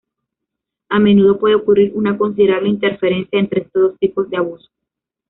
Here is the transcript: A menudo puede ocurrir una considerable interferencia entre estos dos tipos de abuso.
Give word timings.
A 0.89 0.97
menudo 0.97 1.37
puede 1.37 1.53
ocurrir 1.53 1.91
una 1.93 2.17
considerable 2.17 2.69
interferencia 2.69 3.37
entre 3.39 3.61
estos 3.61 3.83
dos 3.83 3.99
tipos 3.99 4.27
de 4.31 4.37
abuso. 4.37 4.67